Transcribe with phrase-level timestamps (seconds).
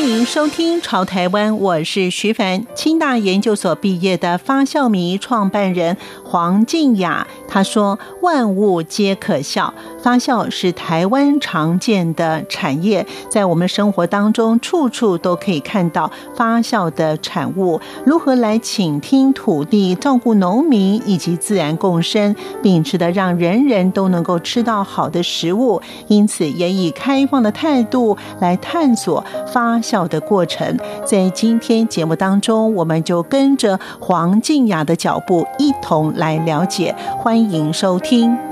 [0.00, 5.94] 欢迎收听《潮台湾》，我是徐凡，清大研究所毕业的发酵迷创办人
[6.24, 7.26] 黄静雅。
[7.46, 17.80] 她说：“万物皆可笑，发酵是台湾常见的产业，在我们生活当中处处都可以看到发酵的产物。
[18.04, 30.78] 如何来倾听土地，照顾农民以及自然共生，秉持的让人人都能够吃到好的食物，因此也以开放的态度来探索发酵的过程。
[31.04, 36.94] 在今天节目当中，我们就跟着黄静雅的脚步，一同来了解。
[37.18, 38.49] 欢迎收听。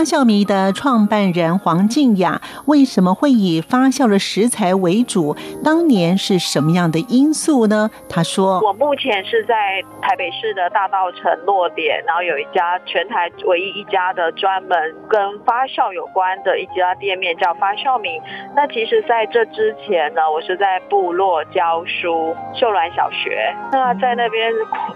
[0.00, 5.36] 发酵迷的创办人黄静雅为什么会以发酵的食材为主？
[5.62, 7.90] 当年是什么样的因素呢？
[8.08, 9.54] 他说：“我目前是在
[10.00, 14.72] 台北市的大稻埕落点，然后有一家全台唯一一家的专门
[15.06, 18.08] 跟发酵有关的一家店面，叫发酵迷。
[18.56, 23.54] 那其实在这之前呢，我是在部落教书，秀峦小学。
[23.70, 24.50] 那在那边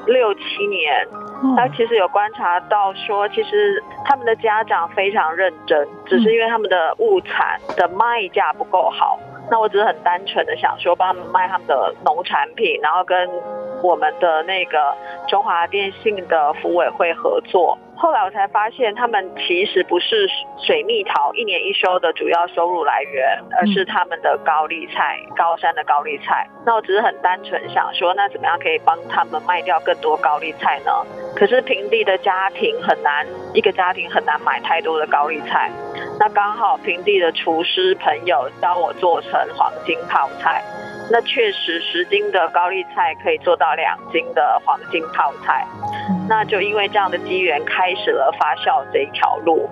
[0.07, 1.07] 六七年。”
[1.57, 9.19] 他其实有观察到说，其实他们的家长非常认真，只是因为他们的物产的卖价不够好。
[9.51, 13.29] 那我只是很单纯的想说，帮他们卖他们的农产品，然后跟
[13.85, 14.97] 我们的那个
[15.29, 17.79] 中华电信的服委会合作。
[17.97, 20.27] 后来我才发现，他们其实不是
[20.59, 26.49] 水蜜桃一年一收的主要收入来源，而是他们的高丽菜，高山的高丽菜。
[26.67, 30.91] 那我只是很单纯想说，那怎么样可以帮他们卖掉更多高丽菜呢？
[31.37, 35.71] 可是平地的家庭很难，一个家庭很难买太多的高丽菜。
[36.19, 40.65] 那刚好平地的厨师朋友教我做成黄金泡菜。
[41.11, 45.67] 那确实，十斤的高丽菜可以做到两斤的黄金泡菜。
[46.29, 49.69] 那就因为这样的机缘，开始了发酵这一条路。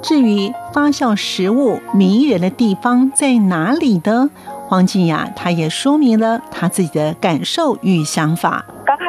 [0.00, 4.30] 至于发酵食物迷人的地方在哪里呢？
[4.68, 8.64] 黄静雅她也说明了她自己的感受与想法。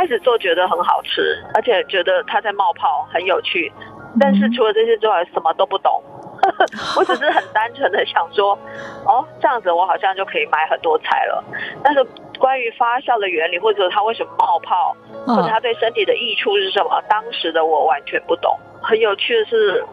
[0.10, 3.72] 开始做觉得很好吃，而且觉得它在冒泡很有趣，
[4.20, 6.02] 但是除了这些之外什么都不懂。
[6.98, 8.58] 我只是很单纯的想说，
[9.06, 11.44] 哦，这样子我好像就可以买很多菜了。
[11.84, 12.04] 但是
[12.40, 14.96] 关于发酵的原理，或者它为什么冒泡，
[15.28, 18.58] 或者它对身体的益处是什么，当时的我完全不懂。
[18.82, 19.86] 很有趣的是，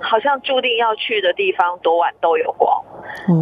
[0.00, 2.82] 好像注定要去的地方，多晚都有光。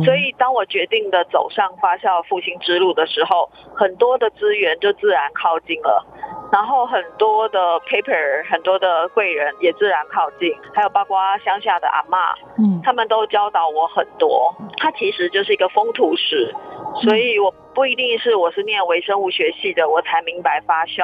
[0.05, 6.05] 所以，当我决定的走上发酵复兴之路的时候，很多的资源就自然靠近了，
[6.53, 14.55] 然后很多的 paper，很多的贵人也自然靠近，还有包括乡下的阿妈，嗯，他们都教导我很多。
[14.77, 16.55] 它其实就是一个风土史，
[16.97, 21.03] 所以我不一定是我是念微生物学系的，我才明白发酵。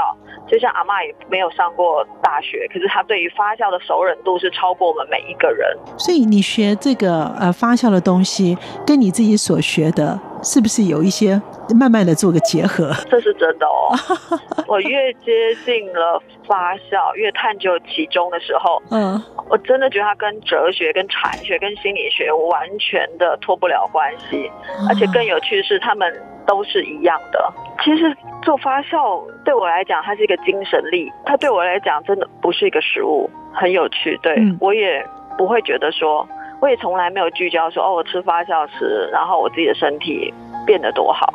[0.48, 5.76] 就像阿嬷也没有上过大学，可是她对于发酵的熟稔度是超过我们每一个人。
[5.96, 11.40] 所以你学这个呃发酵的东西，跟你自己所学的，是不是有一些
[11.74, 12.92] 慢慢的做个结合？
[13.10, 13.90] 这是真的哦。
[14.68, 24.50] 我越接近了发酵，越探究其中的时候，嗯，我真的觉得它跟哲学、跟禅学、跟心理学完全的脱不了关系。
[24.88, 26.12] 而且更有趣的是，他们
[26.46, 27.52] 都是一样的。
[27.82, 31.10] 其实做发酵对我来讲，它是一个精神力。
[31.24, 34.18] 它对我来讲，真的不是一个食物，很有趣。
[34.22, 35.04] 对，嗯，我也
[35.38, 36.26] 不会觉得说。
[36.64, 40.32] 我也从来没有聚焦说哦，我吃发酵食，然后我自己的身体
[40.64, 41.34] 变得多好。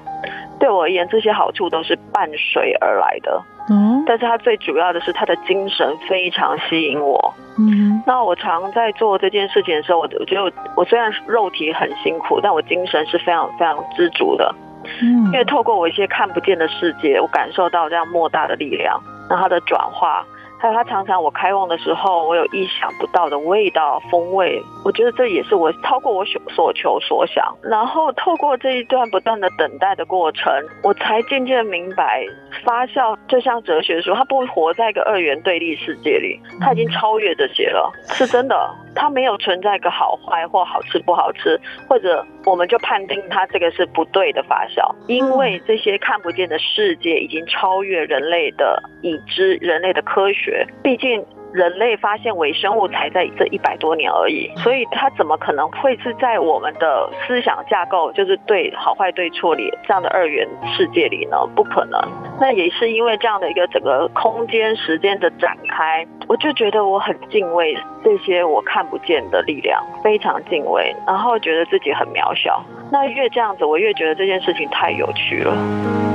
[0.60, 3.40] 对我而言，这些好处都是伴随而来的。
[3.70, 7.32] 嗯，但是它最主要的是，它的精神非常吸引我。
[7.60, 14.56] 嗯，那我常在做这件事情的时候，我我觉得我，我虽然肉体很辛苦，但我精神是非常非常知足的。
[15.04, 19.00] 嗯，因为透过我一些看不见的世界，我感受到这样莫大的力量，
[19.30, 20.26] 那它的转化。
[20.60, 27.56] 还有他常常我开瓮的时候，我有意想不到的味道风味，我觉得这也是我超过我所所求所想。
[27.64, 30.52] 然后透过这一段不断的等待的过程，
[30.84, 32.26] 我才渐渐明白，
[32.64, 38.70] 发酵就像哲学说，它不活在一个二元对立世界里，它已经超越这些了，是真的。
[39.00, 41.58] 它没有存在个好坏或好吃不好吃，
[41.88, 50.68] 或者我们就判定它这个是不对的发酵，因为这些看不见的世界已经超越人类的已知，人类的科学。
[50.84, 60.48] 毕竟人类发现微生物才在这一百多年而已，所以它怎么可能会是在我们的思想架构，就是对好坏对错里这样的二元
[60.78, 61.38] 世界里呢？
[61.56, 62.00] 不可能。
[62.40, 72.64] 那也是因为这样的一个整个空间时间的展开，我就觉得我很敬畏这些我看不见的力量，非常敬畏，然后觉得自己很渺小。
[72.92, 76.09] 那越这样子，我越觉得这件事情太有趣了。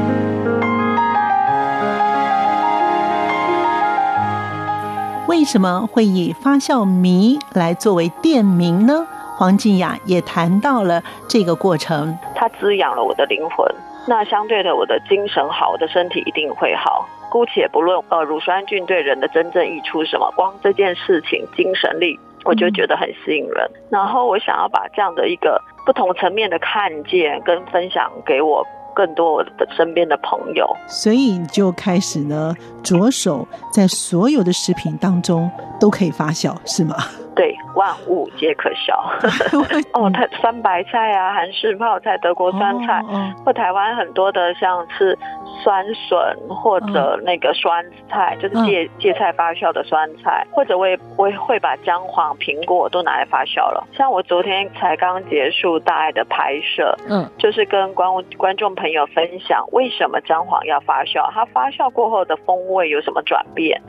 [5.26, 9.06] 为什么会以发酵迷来作为店名呢？
[9.36, 13.66] 黄静雅也谈到了这个过程，它滋养了我的灵魂。
[14.06, 17.08] 那相对的，我的精神好，我的身体一定会好。
[17.30, 23.70] 姑且不论呃乳酸菌对人的真正益处是什么，光这件事情精神力我就觉得很吸引人。
[23.90, 30.66] 然后我想要把这样的一个不同层面的看见跟分享给我更多我的身边的朋友。
[30.86, 35.50] 所以你就开始呢，着手在所有的食品当中
[35.80, 36.96] 都可以发酵，是吗？
[37.34, 38.96] 对，万物皆可笑。
[39.92, 45.18] 哦，它酸白菜啊，韩式泡菜、德国酸菜，哦哦、或台湾很多的像是
[45.60, 46.16] 酸笋
[46.48, 53.84] 或者那个酸菜，哦、就是芥芥菜发酵的酸菜，或者我也我也会把姜黄、苹果都拿来发酵了。
[53.96, 63.80] 像我昨天才刚结束大爱的拍摄，嗯，就是跟观观众朋朋友分享为什么姜黄要发酵，它发酵过后的风味有什么转变。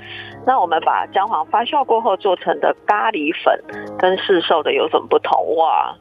[0.47, 3.61] 那我们把姜黄发酵过后做成的咖喱粉，
[3.99, 5.53] 跟市售的有什么不同？
[5.57, 5.93] 哇，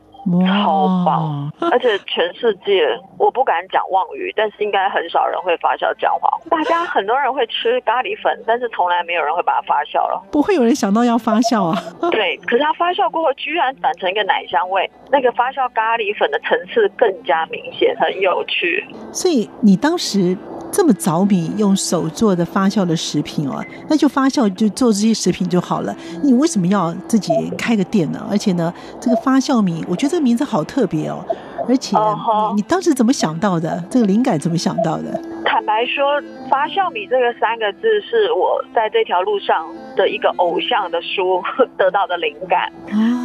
[0.46, 1.52] 超棒！
[1.70, 2.86] 而且全世界
[3.18, 6.30] 我不敢讲妄语，但是应该很少人会发酵姜黄。
[6.50, 10.22] 大家很多人会吃咖喱粉，但是从来没有人会把它发酵了。
[10.30, 11.76] 不会有人想到要发酵啊？
[12.10, 18.84] 对，可是它发酵过后居然转成一个奶香味，那个发酵咖喱粉的层次更加明显，很有趣。
[19.12, 20.36] 所以你当时。
[20.74, 25.94] 这么着迷用手做的发酵的食品哦，那就发酵就做这些食品就好了。
[26.24, 28.20] 你为什么要自己开个店呢？
[28.28, 31.24] 而且呢，这个发酵米，我觉得这个名字好特别哦。
[31.68, 33.82] 而且你你当时怎么想到的？
[33.88, 35.22] 这个灵感怎么想到的？
[35.66, 36.20] 坦白说，
[36.50, 39.66] 发酵米这个三个字是我在这条路上
[39.96, 41.42] 的一个偶像的书
[41.78, 42.70] 得到的灵感，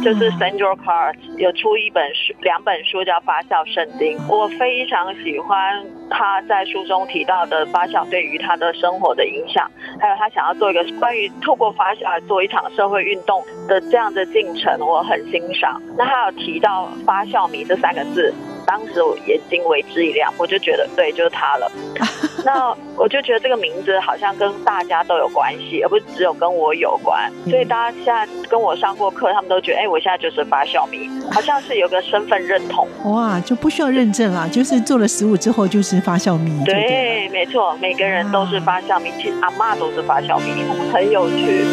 [0.02, 9.70] 就是 Sandor Katz 有出一本书，两本书叫《发酵圣经》，我非常喜欢他在书中提到的发酵对于他的生活的影响，
[10.00, 15.78] 还有他想要做一个关于透过发酵来做一场社会运动的这样的进程，我很欣赏。
[15.94, 18.32] 那他有提到发酵米这三个字。
[18.66, 21.70] 当时我眼睛为之一亮，我就觉得对，就是他了。
[22.44, 27.30] 那我就觉得这个名字好像跟大家都有关系，而不是只有跟我有关。
[27.48, 32.88] 所以大家现在跟我上过课，他们都觉得，哎，我现在就是发酵迷，好像是有个身份认同。
[33.04, 36.64] 哇，就不需要认证了，就是做了食物之后就是发酵迷。
[36.64, 41.64] 对，对没错，每个人都是发酵迷，其实阿妈都是发酵迷，很有趣。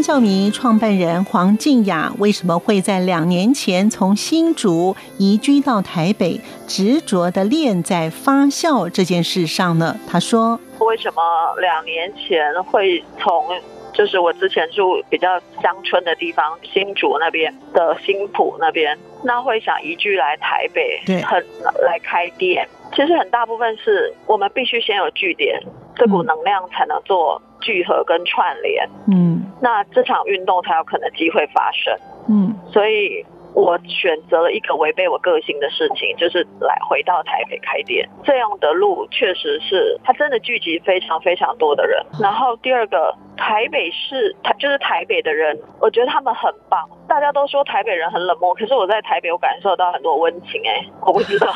[0.00, 9.94] 发酵迷创办人黄静雅为什么会在两年前从新竹移居到台北，执着的练在发酵这件事上呢？
[10.08, 11.22] 她说：“为什么
[11.60, 13.44] 两年前会从
[13.92, 21.44] 就是我之前住比较乡村的地方新竹那边的新浦那边，那会想移居来台北，对，很
[21.84, 22.66] 来开店？
[22.96, 25.60] 其实很大部分是我们必须先有据点，
[25.94, 31.94] 这股能量才能做。”聚合跟串联，嗯，那这场运动才有可能机会发生，
[32.26, 38.08] 嗯，所以我选择了一个违背我个性的事情，就是来回到台北开店。
[38.24, 42.02] 这样的路确实是，它真的聚集非常非常多的人。
[42.18, 46.88] 然后第二个，台北市，台就是台北的人，我觉得他们很棒。
[47.06, 50.62] 大家都说台北人很冷漠，可是我在台北，我感受到很多温情。
[50.66, 51.52] 哎，我不知道，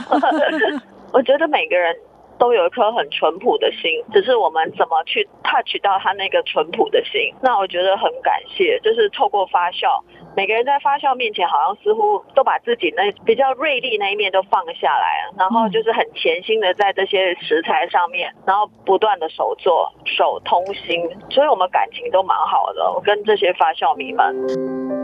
[1.15, 1.97] 我觉得每个人。
[2.39, 7.33] 都有一颗很淳朴的心，只是我们怎么去 touch 到他那个淳朴的心。
[7.43, 10.03] 那我觉得很感谢，就是透过发酵，
[10.37, 22.93] 每个人在发酵面前，好像似乎都把自己那比较锐利那一面都放下来，然后就是很潜心的在这些食材上面，然后不断的手做，手通心，所以我们感情都蛮好的。
[22.93, 25.04] 我跟这些发酵迷们。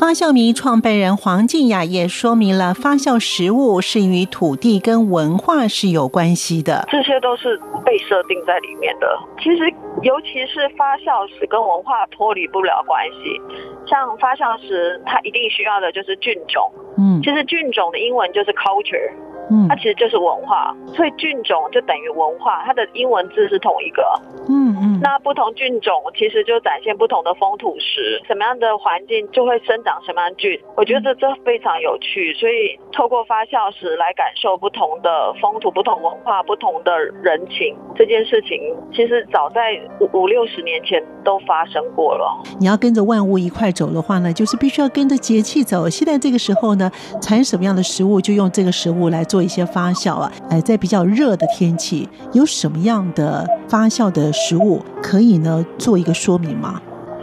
[0.00, 9.06] 发酵迷创办人黄静雅也说明了，发酵食物是与土地跟文化是有关系的，这些都是被设定在里面的。
[9.38, 9.68] 其实，
[10.00, 13.38] 尤其是发酵食跟文化脱离不了关系。
[13.86, 16.72] 像发酵食，它一定需要的就是菌种。
[16.96, 19.12] 嗯，其实菌种的英文就是 culture。
[19.50, 24.02] 嗯，它其实就是文化，所以菌种就等于文化，它的英文字是同一个。
[24.48, 30.58] 嗯嗯，那不同菌种其实就展现不同的风土时，什么样的环境就会生长什么样的菌。
[30.76, 38.58] 我觉得这非常有趣，所以透过发酵时来感受不同的风土、不同文化、不同的人情，这件事情
[38.92, 42.42] 其实早在五五六十年前都发生过了。
[42.58, 45.88] 你要跟着万物一块走的话呢，就是必须要跟着节气走。
[45.88, 50.30] 现在这个时候呢，产什么样的食物就用这个食物来做一些发酵啊。
[50.50, 56.80] 哎，在比较热的天气，有什么样的发酵的食物可以呢做一个说明吗？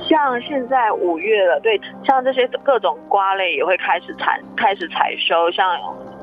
[0.08, 5.68] 像现在五月了，对，像这些各种瓜类也会开始采，开始采收，像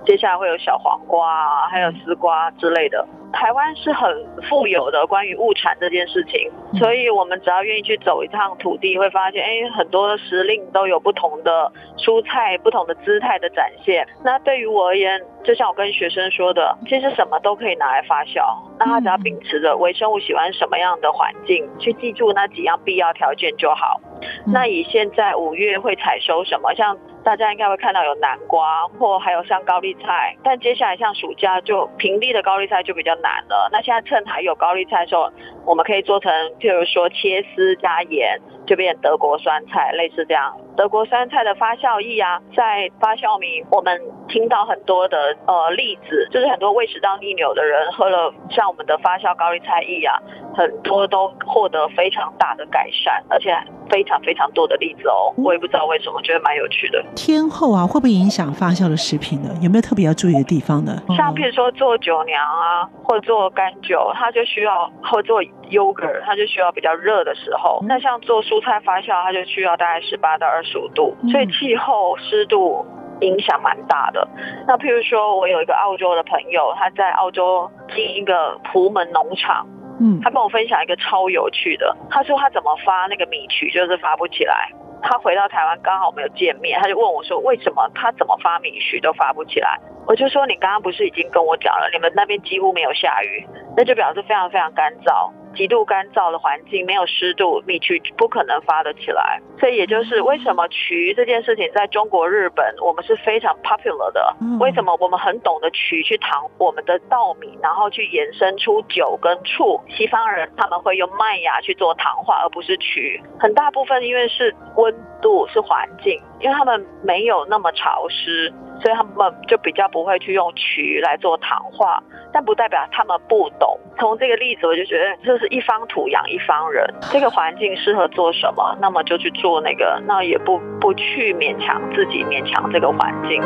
[0.06, 3.06] 接下来会有小黄瓜啊，还有丝瓜之类的。
[3.34, 4.08] 台湾是很
[4.48, 14.06] 富有的关于物产这件事情，所以我们只要愿意去走一趟土地，会发现，哎，很多时令都有不同的蔬菜、不同的姿态的展现。
[14.24, 18.40] 那对于我而言，就像我跟学生说的，其实什么都可以拿来发酵。
[18.78, 24.00] 那他只要秉持着微生物喜欢什么样的环境，去记住那几样必要条件就好。
[24.47, 26.75] 那以现在五月会采收什么？
[26.75, 30.37] 像大家应该会看到有南瓜，或还有像高丽菜。
[30.42, 33.68] 但接下来像暑假就平地的高丽菜就比较难了。
[33.73, 35.30] 那现在趁还有高丽菜的时候，
[35.64, 36.30] 我们可以做成，
[36.61, 40.54] 譬如说切丝加盐，就变德国酸菜，类似这样。
[40.76, 44.00] 德国酸菜的发酵液啊，在发酵米，我们
[44.34, 50.18] 听到很多的呃例子，就是很多胃食道逆流的人喝了像我们的发酵高丽菜液啊，
[50.56, 53.56] 很多都获得非常大的改善，而且
[53.88, 55.32] 非常非常多的例子哦。
[55.36, 57.00] 我也不知道为什么，觉得蛮有趣的。
[57.14, 59.50] 天候啊，会不会影响发酵的食品呢？
[59.62, 61.00] 有没有特别要注意的地方呢？
[61.16, 67.80] 像譬如说做酒酿啊，或做干酒，它就需要或做 yogurt，它就需要比较热的时候。
[67.86, 72.84] 那像做蔬菜发酵，它就需要大概十八到二十五度，所以气候湿度
[73.21, 74.26] 影响蛮大的。
[74.66, 79.66] 那譬如说，我有一个澳洲的朋友，他在澳洲经营一个朴门农场，
[80.00, 84.71] 嗯，他跟我分享一个超有趣的，他说他怎么发那个米曲，就是发不起来。
[85.06, 89.78] 他回到台湾刚好没有见面，他就问我说，为什么他怎么发米曲都发不起来？
[90.06, 95.30] 我就说，你刚刚不是已经跟我讲了，你们那边几乎没有下雨，那就表示非常非常干燥。
[95.54, 99.40] 极度干燥的环境，没有湿度，米曲不可能发得起来。
[99.58, 104.37] 所以也就是为什么曲这件事情在中国、日本，我们是非常 popular 的。
[104.61, 109.80] 为什么我们很懂得曲去糖我们的稻米，然后去延伸出酒跟醋？
[109.88, 113.23] 西方人他们会用麦芽去做糖化，而不是曲。
[113.38, 118.52] 很大部分因为是温度是环境，因为他们没有那么潮湿。
[118.82, 119.14] 所以他们
[119.46, 123.78] 就比较不会去用渠来做糖化，但不代表他们不懂。
[123.98, 133.40] 从这个例子，我就觉得就是一方土养一方人，这个环境适合做什么，那么就去做那个，那也不不去勉强自己，勉强这个环境。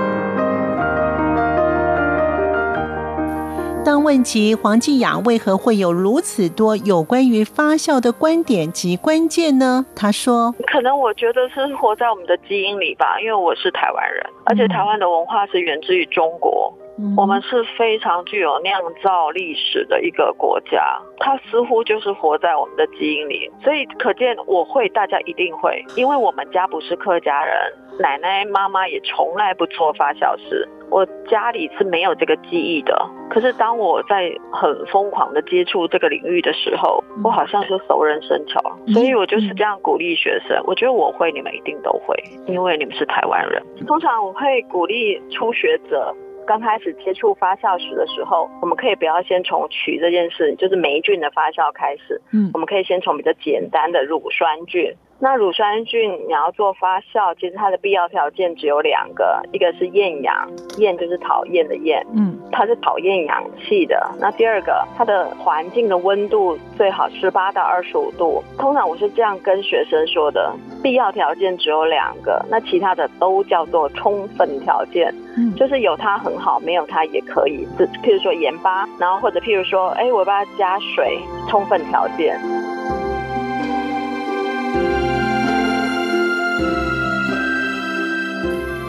[3.88, 9.86] 当问及黄继雅为何会有如此多有关于发酵的观点及关键呢？
[9.96, 16.70] 他说：“可能我觉得是活在我们的基因里吧，因为我是台湾人，而且台湾的文化是源自于中国。”
[17.16, 27.54] 我们是非常具有酿造历史的一个国家，它似乎就是活在我们的基因里，所以可见我会，大家一定会，因为我们家不是客家人，
[28.00, 33.00] 奶奶妈妈也从来不做发酵事，我家里是没有这个记忆的。
[33.30, 38.60] 可是当我在很疯狂的接触这个领域的时候，我好像就熟人生巧，
[38.92, 43.62] 所以我就是这样鼓励学生，我觉得我会，你们一定都会，因为你们是台湾人。
[43.86, 46.12] 通常我会鼓励初学者。
[46.48, 52.18] 刚开始接触发酵时的时候，我们可以不要先从曲这件事，就是霉菌的发酵开始。
[52.32, 54.94] 嗯，我们可以先从比较简单的乳酸菌。
[55.20, 60.48] 那乳酸菌你要做发酵，其实它的必要条件只有两个，一个是厌氧，
[60.78, 64.00] 厌就是讨厌的厌，嗯，它是讨厌氧气的。
[64.20, 68.42] 那第二个，它的环境的温度最好十八到二十五度。
[68.58, 77.66] 通常我是这样跟学生说的，必要条件只有两个，那其他的都叫做充分条件，嗯，就是有它很好，没有它也可以。
[78.04, 82.38] 譬如说盐巴，然后或者譬如说，哎，我把它加水，充分条件。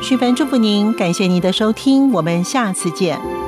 [0.09, 3.38] 徐凡祝福您，感谢您的收听，我们下次见。